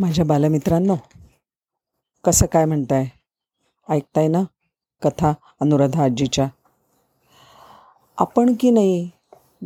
माझ्या 0.00 0.24
बालमित्रांनो 0.24 0.96
कसं 2.24 2.46
काय 2.46 2.64
म्हणताय? 2.64 3.06
ऐकताय 3.88 4.28
ना? 4.28 4.42
कथा 5.02 5.32
अनुराधा 5.60 6.04
आजीच्या. 6.04 6.48
आपण 8.18 8.54
की 8.60 8.70
नाही? 8.70 9.10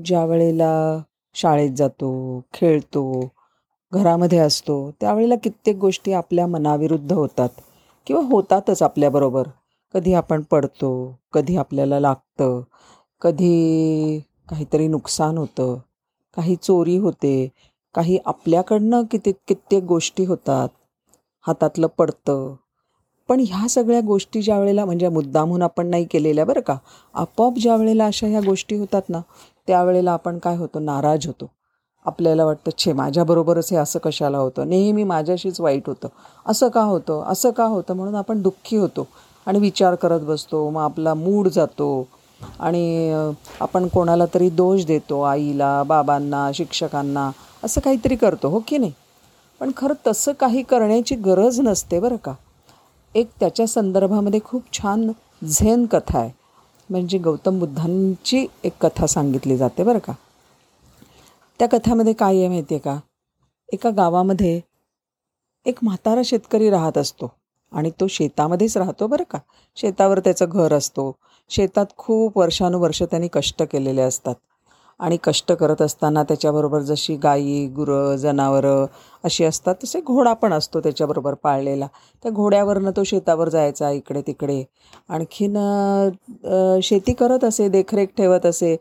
ज्या 0.04 0.24
वेळेला 0.24 0.98
शाळेत 1.34 1.70
जातो 1.70 2.40
खेळतो 2.54 3.28
घरामध्ये 3.92 4.38
असतो 4.38 4.90
त्यावेळेला 5.00 5.34
कित्येक 5.36 5.76
गोष्टी 5.76 6.12
आपल्या 6.12 6.46
मनाविरुद्ध 6.46 7.12
होतात 7.12 7.48
किंवा 8.06 8.22
होतातच 8.22 8.82
आपल्याबरोबर 8.82 9.48
कधी 9.94 10.14
आपण 10.14 10.42
पडतो 10.42 11.18
कधी 11.32 11.56
आपल्याला 11.56 12.00
लागतं 12.00 12.60
कधी 13.20 14.20
काहीतरी 14.48 14.88
नुकसान 14.88 15.38
होतं 15.38 15.76
काही 16.36 16.56
चोरी 16.56 16.96
होते 16.96 17.48
काही 17.98 18.18
आपल्याकडनं 18.26 19.02
किती 19.10 19.32
कित्येक 19.48 19.84
गोष्टी 19.84 20.24
होतात 20.24 20.68
हातातलं 21.46 21.86
पडतं. 21.86 22.54
पण 23.28 23.40
ह्या 23.40 23.68
सगळ्या 23.68 24.00
गोष्टी 24.00 24.42
ज्या 24.42 24.58
वेळेला 24.60 24.84
म्हणजे 24.84 25.08
मुद्दामहून 25.08 25.62
आपण 25.62 25.86
नाही 25.86 26.04
केलेल्या 26.04 26.44
बरं 26.44 26.60
का 26.60 26.76
आपोआप 27.14 27.54
ज्या 27.58 27.76
वेळेला 27.76 28.06
अशा 28.06 28.26
ह्या 28.26 28.40
गोष्टी 28.40 28.76
होतात 28.76 29.02
ना 29.08 29.20
त्यावेळेला 29.66 30.12
आपण 30.12 30.38
काय 30.38 30.56
होतो 30.56 30.78
नाराज 30.78 31.26
होतो. 31.26 31.50
आपल्याला 32.06 32.44
वाटतं 32.44 32.70
छे 32.78 32.92
माझ्याबरोबरच 32.92 33.72
हे 33.72 33.78
असं 33.78 33.98
कशाला 33.98 34.38
होतं? 34.38 34.68
नेहमी 34.68 35.04
माझ्याशीच 35.04 35.60
वाईट 35.60 35.82
होतं. 35.86 36.08
असं 36.46 36.68
का 36.68 36.82
होतं? 36.82 37.22
असं 37.22 37.50
का 37.50 37.64
होतं? 37.64 37.94
म्हणून 37.94 38.14
आपण 38.14 38.42
दुःखी 38.42 38.76
होतो 38.76 39.06
आणि 39.46 39.58
विचार 39.58 39.94
करत 39.94 40.20
बसतो. 40.20 40.70
मग 40.70 40.80
आपला 40.80 41.14
मूड 41.14 41.48
जातो. 41.48 42.08
आणि 42.40 43.12
आपण 43.60 43.88
कोणाला 43.88 44.24
तरी 44.34 44.48
दोष 44.50 44.84
देतो 44.84 45.20
आईला 45.22 45.82
बाबांना 45.82 46.50
शिक्षकांना 46.54 47.30
असं 47.64 47.80
काहीतरी 47.80 48.16
करतो 48.16 48.48
हो 48.48 48.60
की 48.68 48.78
नाही? 48.78 48.92
पण 49.60 49.70
खरं 49.76 49.94
तसं 50.06 50.32
काही 50.32 50.62
करण्याची 50.62 51.14
गरज 51.14 51.60
नसते 51.60 52.00
बरं 52.00 52.16
का. 52.16 52.34
एक 53.14 53.28
त्याच्या 53.40 53.66
संदर्भामध्ये 53.66 54.40
खूप 54.44 54.72
छान 54.72 55.10
झेन 55.44 55.86
कथा 55.86 56.18
आहे. 56.18 56.30
म्हणजे 56.90 57.18
गौतम 57.18 57.58
बुद्धांची 57.58 58.46
एक 58.64 58.72
कथा 58.80 59.06
सांगितली 59.06 59.56
जाते 59.56 59.84
बरं 59.84 59.98
का. 59.98 60.12
त्या 61.60 61.68
कथामध्ये 61.68 62.12
काय 62.12 62.38
आहे 62.38 62.48
माहिती 62.48 62.74
आहे 62.74 62.80
का? 62.80 62.98
एका 63.72 63.90
गावामध्ये 63.90 64.60
एक 65.66 65.78
म्हातारा 65.82 66.20
शेतकरी 66.24 66.70
राहत 66.70 66.98
असतो 66.98 67.30
आणि 67.72 67.90
तो 68.00 68.06
शेतामध्येच 68.06 68.76
राहतो 68.76 69.06
बरं 69.06 69.24
का. 69.30 69.38
शेतावर 69.76 70.20
त्याचं 70.20 70.46
घर 70.48 70.72
असतो 70.72 71.10
शेतात 71.50 71.86
खूप 71.98 72.38
वर्षानुवर्ष 72.38 73.02
त्यांनी 73.02 73.28
कष्ट 73.32 73.62
केलेले 73.72 74.02
असतात. 74.02 74.34
आणि 75.00 75.16
कष्ट 75.24 75.52
करत 75.52 75.82
असताना 75.82 76.22
त्याच्याबरोबर 76.22 76.80
जशी 76.82 77.14
गाई 77.16 77.66
गुरं 77.76 78.16
जनावरं 78.16 78.86
अशी 79.24 79.44
असतात 79.44 79.74
तसे 79.84 80.00
घोडा 80.02 80.32
पण 80.34 80.52
असतो 80.52 80.80
त्याच्याबरोबर 80.80 81.34
पाळलेला. 81.42 81.86
त्या 82.24 82.32
घोड्यावरनं 82.32 82.90
तो 82.96 83.04
शेतावर 83.04 83.48
जायचा 83.48 83.90
इकडे 83.90 84.22
तिकडे. 84.26 84.62
आणखीन 85.08 85.56
शेती 86.82 87.12
करत 87.14 87.44
असे 87.44 87.68
देखरेख 87.68 88.08
ठेवत 88.18 88.46
असे. 88.46 88.76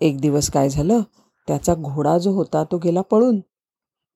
एक 0.00 0.20
दिवस 0.20 0.50
काय 0.50 0.68
झालं? 0.68 1.00
त्याचा 1.48 1.74
घोडा 1.76 2.16
जो 2.18 2.30
होता 2.32 2.64
तो 2.72 2.78
गेला 2.78 3.00
पळून. 3.10 3.40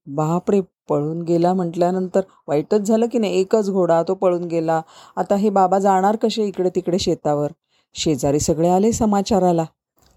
बापरे! 0.07 0.61
पळून 0.91 1.23
गेला 1.23 1.53
म्हटल्यानंतर 1.55 2.21
वाईटच 2.49 2.81
झालं 2.81 3.07
की 3.07 3.19
नाही? 3.19 3.41
एकच 3.41 3.71
घोडा 3.71 4.03
तो 4.03 4.15
पळून 4.15 4.45
गेला. 4.45 4.81
आता 5.17 5.37
हे 5.37 5.51
बाबा 5.51 5.79
जाणार 5.79 6.17
कसे 6.17 6.45
इकडे 6.45 6.71
तिकडे 6.75 6.99
शेतावर? 6.99 7.53
शेजारी 7.95 8.41
सगळे 8.41 8.69
आले 8.69 8.93
समाचाराला. 8.93 9.65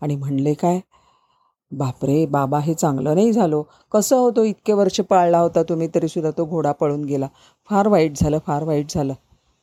आणि 0.01 0.15
म्हणले 0.15 0.53
काय? 0.53 0.79
बापरे 1.71 2.25
बाबा 2.25 2.59
हे 2.59 2.73
चांगलं 2.73 3.15
नाही 3.15 3.31
झालो. 3.33 3.63
कसं 3.91 4.15
होतो 4.15 4.43
इतके 4.43 4.73
वर्ष 4.73 4.99
पाळला 5.01 5.39
होता 5.39 5.63
तुम्ही 5.63 5.87
तरीसुद्धा 5.95 6.31
तो 6.31 6.45
घोडा 6.45 6.71
पळून 6.71 7.03
गेला. 7.05 7.27
फार 7.69 7.87
वाईट 7.87 8.17
झालं 8.17 8.37
फार 8.47 8.63
वाईट 8.63 8.85
झालं. 8.89 9.13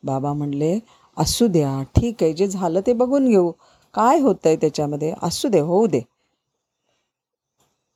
बाबा 0.03 0.33
म्हणले 0.33 0.79
असू 1.17 1.47
द्या 1.47 1.83
ठीक 1.97 2.23
आहे 2.23 2.33
जे 2.33 2.47
झालं 2.47 2.81
ते 2.87 2.93
बघून 2.93 3.29
घेऊ. 3.29 3.51
काय 3.95 4.21
होतं 4.21 4.49
आहे 4.49 4.57
त्याच्यामध्ये? 4.57 5.13
असू 5.23 5.49
दे 5.49 5.61
होऊ 5.61 5.87
दे. 5.87 6.01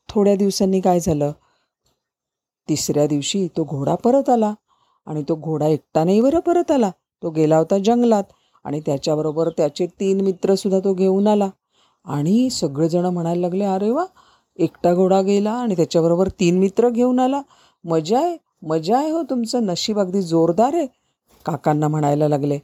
थोड्या 0.08 0.34
दिवसांनी 0.36 0.80
काय 0.80 1.00
झालं? 1.00 1.32
तिसऱ्या 2.68 3.06
दिवशी 3.06 3.46
तो 3.56 3.64
घोडा 3.64 3.94
परत 3.94 4.28
आला 4.30 4.52
आणि 5.06 5.22
तो 5.28 5.34
घोडा 5.34 5.66
एकटा 5.66 6.04
नाही 6.04 6.20
बरं 6.20 6.40
परत 6.40 6.70
आला. 6.70 6.90
तो 7.22 7.30
गेला 7.30 7.56
होता 7.58 7.78
जंगलात 7.78 8.24
आणि 8.64 8.80
त्याच्याबरोबर 8.80 9.48
त्याचे 9.48 9.86
तीन 10.00 10.20
मित्रसुद्धा 10.20 10.78
तो 10.78 10.92
घेऊन 10.94 11.26
आला. 11.26 11.48
आणि 12.06 12.48
सगळेजणं 12.50 13.10
म्हणायला 13.10 13.40
लागले 13.40 13.64
अरे 13.64 13.90
वा 13.90 14.04
एकटा 14.58 14.92
घोडा 14.94 15.20
गेला 15.22 15.52
आणि 15.52 15.76
त्याच्याबरोबर 15.76 16.28
तीन 16.40 16.58
मित्र 16.58 16.88
घेऊन 16.88 17.20
आला. 17.20 17.40
मजा 17.84 18.18
आहे 18.18 18.36
मजा 18.62 18.98
आहे 18.98 19.10
हो 19.10 19.22
तुमचं 19.22 19.66
नशीब 19.66 19.98
अगदी 20.00 20.22
जोरदार 20.22 20.74
आहे. 20.74 20.86
काकांना 21.46 21.88
म्हणायला 21.88 22.28
लागले. 22.28 22.58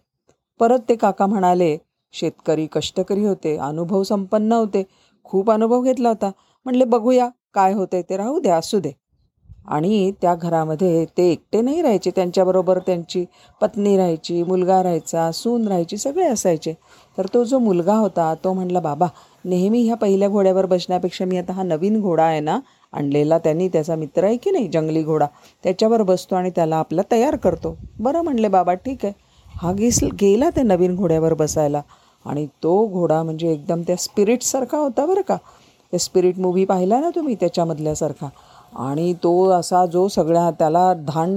परत 0.61 0.79
ते 0.89 0.95
काका 0.97 1.27
म्हणाले 1.27 1.77
शेतकरी 2.13 2.67
कष्टकरी 2.73 3.25
होते 3.25 3.57
अनुभव 3.57 4.03
संपन्न 4.03 4.53
होते 4.53 4.83
खूप 5.25 5.51
अनुभव 5.51 5.83
घेतला 5.83 6.09
होता. 6.09 6.31
म्हणले 6.67 6.85
बघूया 6.85 7.29
काय 7.55 7.73
होते 7.73 8.03
ते 8.03 8.17
राहू 8.17 8.41
द्या 8.41 8.57
असू 8.57 8.79
दे. 8.81 8.93
आणि 9.71 10.11
त्या 10.23 10.35
घरामध्ये 10.35 11.05
ते 11.17 11.29
एकटे 11.31 11.61
नाही 11.61 11.83
राहायचे. 11.83 12.11
त्यांच्याबरोबर 12.11 12.79
त्यांची 12.79 13.25
पत्नी 13.61 13.97
राहायची 13.97 14.43
मुलगा 14.43 14.83
राहायचा 14.83 15.31
सून 15.33 15.67
राहायची 15.69 15.97
सगळे 15.97 16.25
असायचे. 16.25 16.75
तर 17.19 17.27
तो 17.35 17.45
जो 17.45 17.59
मुलगा 17.59 17.95
होता 17.95 18.33
तो 18.45 18.53
म्हणला 18.53 18.81
बाबा 18.81 19.07
नेहमी 19.45 19.83
ह्या 19.83 19.97
पहिल्या 19.97 20.29
घोड्यावर 20.29 20.67
बसण्यापेक्षा 20.67 21.25
मी 21.25 21.39
आता 21.39 21.53
हा 21.53 21.63
नवीन 21.63 22.01
घोडा 22.01 22.25
आहे 22.25 22.41
ना 22.41 22.59
आणलेला 22.93 23.39
त्यांनी 23.39 23.69
त्याचा 23.69 23.97
मित्र 23.97 24.25
आहे 24.25 24.37
की 24.37 24.51
नाही 24.51 24.69
जंगली 24.69 25.03
घोडा 25.03 25.27
त्याच्यावर 25.65 26.03
बसतो 26.03 26.37
आणि 26.37 26.51
त्याला 26.51 26.77
आपला 26.77 27.03
तयार 27.13 27.37
करतो. 27.37 27.77
बरं 27.99 28.23
म्हणले 28.23 28.49
बाबा 28.49 28.75
ठीक 28.75 29.05
आहे. 29.05 29.13
हा 29.49 29.73
गेस 29.73 30.03
गेला 30.21 30.51
ते 30.51 30.63
नवीन 30.63 30.95
घोड्यावर 30.97 31.35
बसायला. 31.35 31.81
आणि 32.27 32.47
तो 32.63 32.87
घोडा 32.87 33.23
म्हणजे 33.23 33.53
एकदम 33.53 33.83
त्या 33.83 33.97
स्पिरिटसारखा 33.97 34.79
होता 34.79 35.07
बरं 35.07 35.23
का. 35.29 35.37
त्या 35.93 36.01
स्पिरिट 36.01 36.39
मूव्ही 36.39 36.65
पाहिला 36.65 37.01
ना 37.01 37.11
तुम्ही 37.11 37.35
त्याच्यामधल्यासारखा. 37.35 38.29
आणि 38.73 39.13
तो 39.15 39.49
असा 39.51 39.87
जो 39.87 40.07
सगळ्या 40.09 40.51
त्याला 40.51 40.93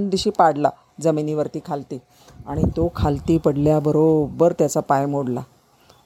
दिशी 0.10 0.30
पाडला 0.30 0.70
जमिनीवरती 1.02 1.60
खालती. 1.66 2.00
आणि 2.48 2.64
तो 2.78 2.92
खालती 2.96 3.38
पडल्याबरोबर 3.38 4.52
त्याचा 4.52 4.80
पाय 4.80 5.06
मोडला. 5.06 5.42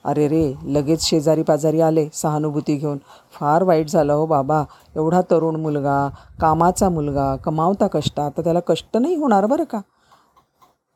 अरे 0.05 0.27
रे 0.27 0.53
लगेच 0.63 1.01
शेजारी 1.01 1.43
पाजारी 1.43 1.81
आले 1.81 2.07
सहानुभूती 2.13 2.75
घेऊन. 2.75 2.97
फार 3.31 3.63
वाईट 3.63 3.89
झालं 3.89 4.13
हो 4.13 4.25
बाबा. 4.25 4.63
एवढा 4.95 5.21
तरुण 5.31 5.55
मुलगा 5.55 6.07
कामाचा 6.41 6.89
मुलगा 6.89 7.35
कमावता 7.35 7.88
कष्ट 7.88 8.19
आता 8.19 8.41
त्याला 8.41 8.59
कष्ट 8.59 8.97
नाही 8.97 9.15
होणार 9.15 9.45
बरं 9.45 9.63
का? 9.63 9.79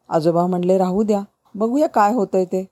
आजोबा 0.09 0.46
म्हणले 0.48 0.78
राहू 0.78 1.03
द्या. 1.03 1.22
बघूया 1.56 1.88
काय 1.88 2.13
होतं 2.13 2.38
आहे 2.38 2.46
ते. 2.46 2.66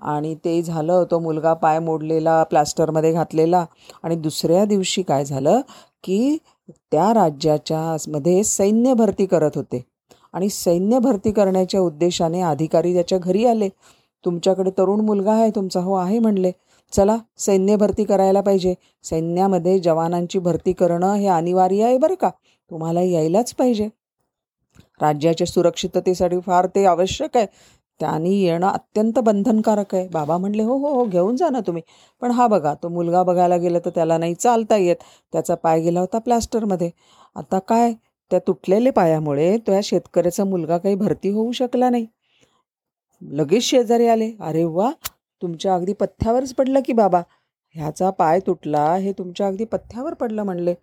आणि 0.00 0.34
ते 0.34 0.62
झालं 0.62 1.04
तो 1.10 1.18
मुलगा 1.18 1.54
पाय 1.54 1.78
मोडलेला 1.78 2.42
प्लास्टरमध्ये 2.42 3.12
घातलेला. 3.12 3.64
आणि 4.02 4.16
दुसऱ्या 4.16 4.64
दिवशी 4.64 5.02
काय 5.02 5.24
झालं 5.24 5.60
की 6.04 6.38
त्या 6.68 7.14
राज्याच्या 7.14 7.96
मध्ये 8.08 8.44
सैन्य 8.44 8.94
भरती 8.94 9.26
करत 9.26 9.50
होते. 9.54 9.84
आणि 10.32 10.48
सैन्य 10.48 10.98
भरती 10.98 11.32
करण्याच्या 11.32 11.80
उद्देशाने 11.80 12.40
अधिकारी 12.40 12.94
त्याच्या 12.94 13.18
घरी 13.18 13.46
आले. 13.46 13.68
तुमच्याकडे 14.24 14.70
तरुण 14.70 15.00
मुलगा 15.00 15.32
आहे 15.32 15.50
तुमचा 15.50 15.80
हो 15.80 15.94
आहे 15.94 16.18
म्हणले. 16.18 16.52
चला 16.92 17.16
सैन्य 17.38 17.76
भरती 17.76 18.04
करायला 18.04 18.40
पाहिजे. 18.40 18.74
सैन्यामध्ये 19.02 19.78
जवानांची 19.78 20.38
भरती 20.38 20.72
करणं 20.72 21.14
हे 21.14 21.26
अनिवार्य 21.26 21.84
आहे 21.84 21.98
बरं 21.98 22.14
का? 22.14 22.30
तुम्हाला 22.70 23.02
यायलाच 23.02 23.54
पाहिजे. 23.54 23.88
राज्याच्या 25.02 25.46
सुरक्षिततेसाठी 25.46 26.40
फार 26.46 26.66
ते 26.66 26.84
आवश्यक 26.84 27.36
आहे. 27.36 27.46
त्याने 28.00 28.30
येणं 28.30 28.66
अत्यंत 28.68 29.18
बंधनकारक 29.18 29.94
आहे. 29.94 30.08
बाबा 30.08 30.36
म्हणले 30.38 30.62
हो 30.62 30.76
हो 30.78 30.94
हो 30.94 31.04
घेऊन 31.04 31.36
जा 31.36 31.48
ना 31.50 31.60
तुम्ही. 31.60 31.82
पण 32.22 32.30
हा 32.30 32.46
बघा 32.46 32.74
तो 32.74 32.88
मुलगा 32.88 33.22
बघायला 33.22 33.56
गेला 33.56 33.78
तर 33.84 33.90
त्याला 33.90 34.18
नाही 34.18 34.34
चालता 34.34 34.76
येत. 34.76 34.96
त्याचा 35.32 35.54
पाय 35.54 35.80
गेला 35.80 36.00
होता 36.00 36.18
प्लास्टरमध्ये. 36.18 36.90
आता 37.36 37.58
काय? 37.58 37.92
त्या 38.30 38.38
तुटलेल्या 38.46 38.92
पायामुळे 38.92 39.56
तो 39.58 39.72
या 39.72 39.80
शेतकऱ्याचा 39.82 40.44
मुलगा 40.44 40.78
काही 40.78 40.94
भरती 40.94 41.28
होऊ 41.30 41.52
शकला 41.52 41.90
नाही. 41.90 42.06
लगेच 43.22 43.62
शेजारी 43.62 44.06
आले. 44.06 44.30
अरे 44.40 44.64
वा! 44.64 44.90
तुमच्या 45.42 45.74
अगदी 45.74 45.92
पथ्यावरच 45.92 46.54
पडलं 46.54 46.80
की 46.86 46.92
बाबा. 46.92 47.22
ह्याचा 47.74 48.10
पाय 48.10 48.40
तुटला 48.40 48.94
हे 48.96 49.12
तुमच्या 49.12 49.46
अगदी 49.46 49.64
पथ्यावर 49.64 50.14
पडलं 50.14 50.42
म्हणले. 50.42 50.74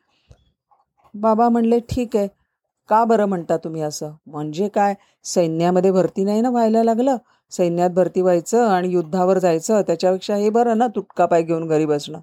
बाबा 1.16 1.50
म्हणले 1.50 1.80
ठीक 1.90 2.16
आहे. 2.18 2.28
का 2.90 3.04
बरं 3.06 3.26
म्हणता 3.26 3.58
तुम्ही 3.58 3.82
असं? 3.82 4.12
म्हणजे 4.28 4.68
काय? 4.68 4.94
सैन्यामध्ये 5.24 5.92
भरती 5.92 6.24
नाही 6.24 6.42
ना 6.42 6.50
व्हायला 6.50 6.84
लागलं? 6.84 7.18
सैन्यात 7.52 7.90
भरती 7.90 8.22
व्हायचं 8.22 8.68
आणि 8.68 8.90
युद्धावर 8.90 9.38
जायचं 9.40 9.82
त्याच्यापेक्षा 9.82 10.36
हे 10.36 10.50
बरं 10.50 10.78
ना 10.78 10.88
तुटका 10.88 11.26
पाय 11.26 11.42
घेऊन 11.44 11.68
घरी 11.68 11.86
बसणं. 11.86 12.20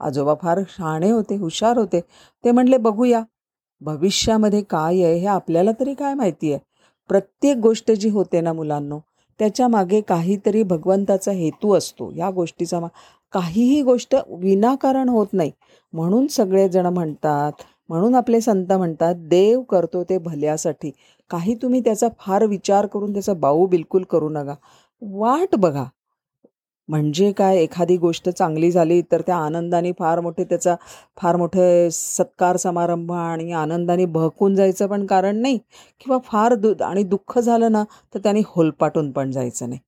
आजोबा 0.00 0.34
फार 0.42 0.60
शहाणे 0.68 1.10
होते 1.10 1.36
हुशार 1.36 1.78
होते. 1.78 2.00
ते 2.44 2.50
म्हणले 2.50 2.76
बघूया. 2.76 3.22
भविष्यामध्ये 3.80 4.62
काय 4.62 5.02
आहे 5.02 5.14
हे 5.14 5.26
आपल्याला 5.26 5.70
तरी 5.80 5.94
काय 5.94 6.14
माहिती 6.14 6.52
आहे? 6.52 6.60
प्रत्येक 7.08 7.56
गोष्ट 7.56 7.90
जी 7.92 8.08
होते 8.08 8.40
ना 8.40 8.52
मुलांनो 8.52 8.98
त्याच्यामागे 9.40 10.00
काहीतरी 10.00 10.62
भगवंताचा 10.62 11.32
हेतू 11.32 11.74
असतो. 11.74 12.10
या 12.16 12.30
गोष्टीचा 12.30 12.80
मा 12.80 12.86
काहीही 13.32 13.82
गोष्ट 13.82 14.16
विनाकारण 14.28 15.08
होत 15.08 15.26
नाही. 15.32 15.50
म्हणून 15.92 16.26
सगळेजण 16.26 16.86
म्हणतात 16.86 17.52
म्हणून 17.88 18.14
आपले 18.14 18.40
संत 18.40 18.72
म्हणतात 18.72 19.14
देव 19.28 19.60
करतो 19.62 20.02
ते 20.04 20.18
भल्यासाठी. 20.18 20.90
काही 21.30 21.54
तुम्ही 21.62 21.80
त्याचा 21.80 22.08
फार 22.20 22.44
विचार 22.46 22.86
करून 22.86 23.12
त्याचा 23.12 23.32
बाऊ 23.36 23.66
बिलकुल 23.66 24.04
करू 24.10 24.28
नका. 24.28 24.54
वाट 25.02 25.54
बघा. 25.56 25.84
म्हणजे 26.88 27.30
काय? 27.32 27.56
एखादी 27.58 27.96
गोष्ट 27.96 28.28
चांगली 28.30 28.70
झाली 28.70 29.00
तर 29.12 29.20
त्या 29.20 29.36
आनंदाने 29.36 29.92
फार 29.98 30.20
मोठे 30.20 30.44
त्याचा 30.44 30.74
फार 31.18 31.36
मोठे 31.36 31.88
सत्कार 31.92 32.56
समारंभ 32.56 33.12
आणि 33.12 33.52
आनंदाने 33.52 34.04
भहकून 34.06 34.54
जायचं 34.54 34.86
पण 34.86 35.06
कारण 35.06 35.36
नाही 35.36 35.58
किंवा 36.00 36.18
फार 36.24 36.54
दु 36.54 36.72
आणि 36.84 37.02
दुःख 37.04 37.38
झालं 37.38 37.72
ना 37.72 37.82
तर 38.14 38.18
त्याने 38.18 38.42
होलपाटून 38.46 39.10
पण 39.12 39.30
जायचं 39.30 39.68
नाही. 39.68 39.80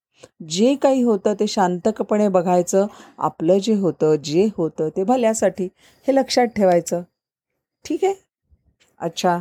जे 0.48 0.74
काही 0.74 1.02
होतं 1.02 1.34
ते 1.34 1.46
शांतकपणे 1.46 2.28
बघायचं. 2.28 2.86
आपलं 3.18 3.58
जे 3.58 3.74
होतं 3.76 4.14
जे 4.24 4.48
होतं 4.56 4.88
ते 4.96 5.04
भल्यासाठी 5.04 5.68
हे 6.06 6.14
लक्षात 6.14 6.46
ठेवायचं. 6.56 7.02
ठीक 7.84 8.04
आहे 8.04 8.14
अच्छा। 9.00 9.38